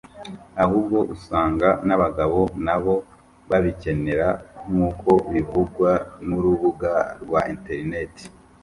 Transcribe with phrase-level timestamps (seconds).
[0.63, 2.95] ahubwo usanga n’abagabo nabo
[3.49, 4.27] babikenera
[4.69, 5.91] nk’uko bivugwa
[6.27, 6.93] n’urubuga
[7.23, 8.37] rwa internet www